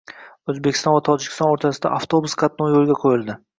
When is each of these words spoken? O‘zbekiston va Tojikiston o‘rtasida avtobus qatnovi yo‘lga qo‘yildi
O‘zbekiston 0.53 0.95
va 0.95 1.01
Tojikiston 1.09 1.53
o‘rtasida 1.57 1.93
avtobus 1.99 2.37
qatnovi 2.43 2.77
yo‘lga 2.79 3.01
qo‘yildi 3.07 3.41